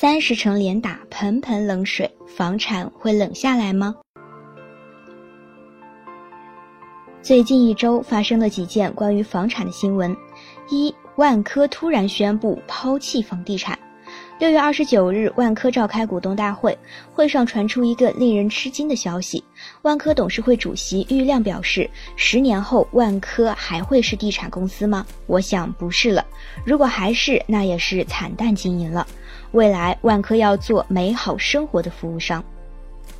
[0.00, 3.94] 三十城连打，盆盆冷水，房产会冷下来吗？
[7.20, 10.16] 最近一周发生了几件关于房产的新闻：
[10.70, 13.78] 一，万科突然宣布抛弃房地产。
[14.40, 16.76] 六月二十九日，万科召开股东大会，
[17.12, 19.44] 会上传出一个令人吃惊的消息：
[19.82, 25.06] 万科董事会主席郁亮表示，十年后万科还会是地产公司吗？
[25.26, 26.24] 我想不是了。
[26.64, 29.06] 如果还是，那也是惨淡经营了。
[29.52, 32.42] 未来万科要做美好生活的服务商。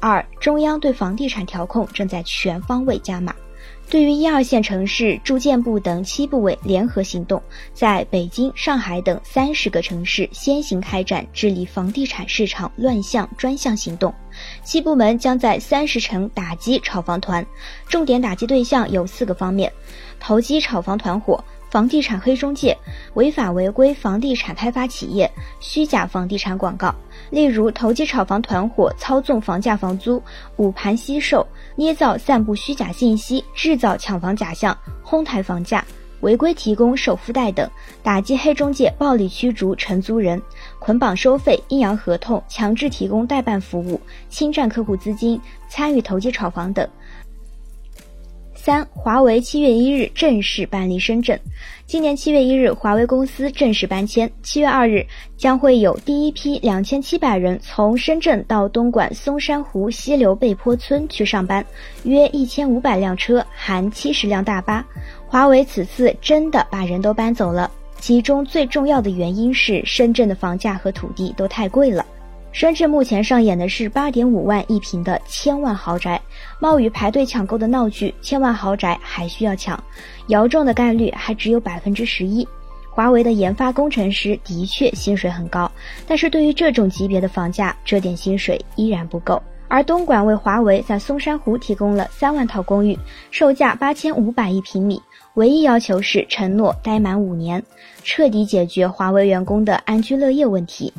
[0.00, 3.34] 二，中央对房地产调控正在全方位加码。
[3.89, 7.42] 对于一二线城市，住建部等七部委联合行动，
[7.75, 14.14] 在北京、上海等三十个城市先行开展治理房地产市场乱象专项行动。
[14.62, 17.44] 七部门将在三十城打击炒房团，
[17.88, 19.72] 重点打击对象有四个方面：
[20.20, 21.42] 投机炒房团伙。
[21.70, 22.76] 房地产黑中介、
[23.14, 26.92] 违法违规房地产开发企业、虚假房地产广告，
[27.30, 30.20] 例如投机炒房团伙操纵房价房租、
[30.56, 35.84] 捂盘惜售、捏造散布虚假信息、制造抢房假象、哄抬房价、
[36.22, 37.68] 违规提供首付贷等；
[38.02, 40.42] 打击黑中介暴力驱逐承租人、
[40.80, 46.88] 捆绑收费、阴阳合同、强制提供代办服务、侵占客户资金、参与投机炒房等。
[48.62, 51.41] 三，华为七月一日正式搬离深圳。
[51.86, 54.30] 今年七月一日，华为公司正式搬迁。
[54.42, 55.03] 七月二日，
[55.34, 61.65] 将会有第一批两千七百人从深圳到东莞松山湖西流背坡村去上班，
[62.03, 64.84] 约一千五百辆车，含七十辆大巴。
[65.26, 72.04] 华为此次真的把人都搬走了，其中最重要的原因是深圳的房价和土地都太贵了。
[72.53, 76.21] 深圳目前上演的是八点五万一平的千万豪宅，
[76.59, 79.83] 冒雨排队抢购的闹剧，千万豪宅还需要抢，
[80.27, 82.47] 摇中的概率还只有百分之十一。
[82.91, 85.71] 华为的研发工程师的确薪水很高，
[86.09, 89.41] 但是对于这种级别的房价，这点薪水依然不够。
[89.69, 92.99] 而东莞为华为在松山湖提供了三万套公寓，
[93.31, 95.00] 售价八千五百一平米，
[95.34, 97.62] 唯一要求是承诺待满五年，
[98.03, 100.93] 彻底解决华为员工的安居乐业问题。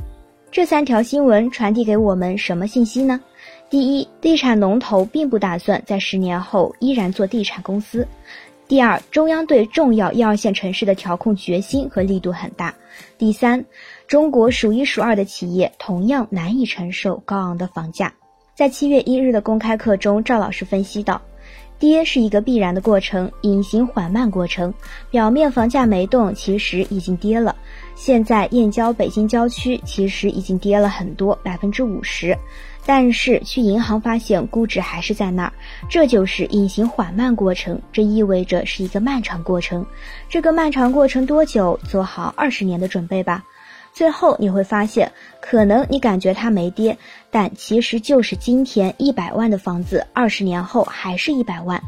[0.52, 3.22] 这三条新闻传递给我们什么信息呢？
[3.70, 8.06] 第一，地产龙头并不打算在十年后依然做地产公司。
[8.68, 12.76] 第二，中央对重要一二线城市的调控决心和力度很大。
[13.18, 13.64] 第三，
[14.08, 18.14] 中国数一数二的企业同样难以承受高昂的房价。
[18.54, 21.22] 在七月一日的公开课中，赵老师分析到。
[21.82, 24.72] 跌是一个必然的过程，隐形缓慢过程。
[25.10, 27.56] 表面房价没动，其实已经跌了。
[27.96, 32.38] 现在燕郊北京郊区其实已经跌了很多，百分之五十。
[32.86, 35.54] 但是去银行发现估值还是在那儿，
[35.90, 37.82] 这就是隐形缓慢过程。
[37.92, 39.84] 这意味着是一个漫长过程。
[40.30, 41.80] 这个漫长过程多久？
[41.90, 43.44] 做好二十年的准备吧。
[43.94, 46.98] 最后你会发现，可能你感觉它没跌，
[47.30, 51.82] 但其实就是今天一百万的房子，二十年后还是一百万，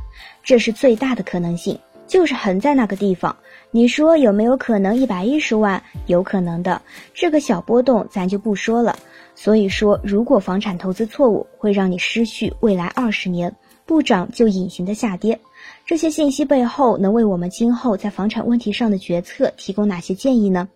[0.43, 3.35] 这是最大的可能性，就是横在那个地方。
[3.71, 5.81] 你说有没有可能一百一十万？
[6.05, 6.79] 有可能的，
[7.13, 8.95] 这个小波动咱就不说了。
[9.33, 13.51] 所以说，如果房产投资错误，会让你失去未来二十年，
[13.83, 15.39] 不涨就隐形的下跌。
[15.85, 20.67] 这些信息背后能为我们今后在房产问题上的决策提供哪些建议呢？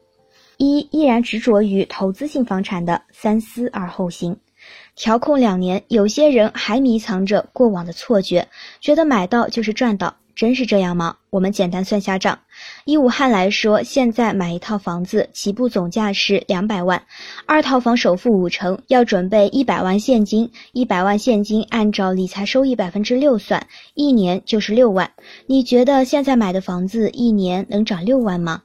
[0.57, 4.35] 一依然执着于投资性房产的三思而后行，
[4.95, 8.47] 调控两年，有些人还迷藏着过往的错觉，
[8.81, 11.16] 觉得买到就是赚到，真是这样吗？
[11.29, 12.40] 我们简单算下账，
[12.85, 17.04] 以武汉来说，现在买一套房子起步总价是两百万，
[17.45, 25.12] 二套房首付五成，要准备一百万现金，一百万现金按照理财收益百分之六算，一年就是六万。
[25.45, 28.63] 你觉得现在买的房子一年能涨六万吗？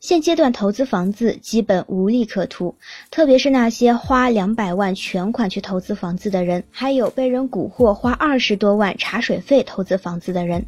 [0.00, 2.74] 现阶段投资房子基本无利可图，
[3.10, 10.64] 特别是那些花两百万全款去投资房子的人，还有被人蛊惑花二十多万茶水费投资房子的人。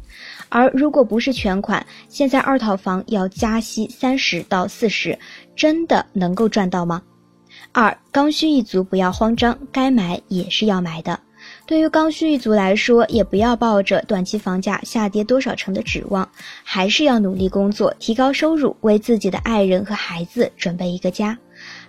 [0.47, 5.19] 而如果不是全款，现在二套房要加息三十到四十，
[5.55, 7.01] 真的能够赚到吗？
[7.73, 11.19] 二，刚需一族不要慌张，该买也是要买的。
[11.67, 16.27] 对于刚需一族来说，也不要抱着短期房价下跌多少成的指望，
[16.63, 21.35] 还是要努力工作，提高收入，为自己的爱人和孩子准备一个家。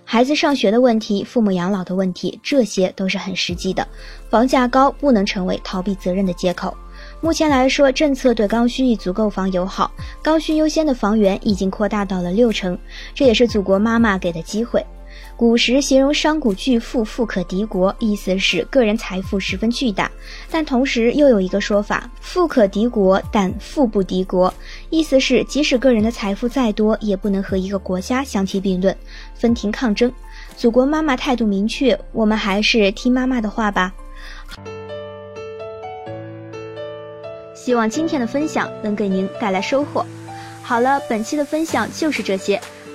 [0.03, 3.87] 孩子上学的问题，父母养老的问题，这些都是很实际的。
[4.29, 6.75] 房价高不能成为逃避责任的借口。
[7.21, 9.91] 目前来说，政策对刚需一族购房友好，
[10.23, 12.75] 刚需优先的房源已经扩大到了六成，
[13.13, 14.83] 这也是祖国妈妈给的机会。
[15.35, 20.11] 古时形容商贾巨富，富可敌国，意思是个人财富十分巨大。
[20.49, 24.51] 但同时又有一个说法，富可敌国，但富不敌国，
[24.89, 28.95] 意思是即使个人的财富再多，也不能和一个国家相提并论，
[29.35, 30.11] 分庭抗争。
[30.55, 33.93] 祖国妈妈态度明确，我们还是听妈妈的话吧。
[37.53, 40.03] 希望今天的分享能给您带来收获。
[40.63, 42.59] 好了，本期的分享就是这些。